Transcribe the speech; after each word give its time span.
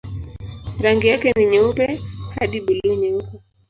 Rangi 0.81 1.07
yake 1.07 1.31
ni 1.37 1.45
nyeupe 1.45 2.01
hadi 2.39 2.61
buluu-nyeupe. 2.61 3.37